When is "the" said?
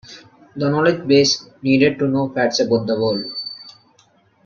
0.55-0.67, 2.87-2.99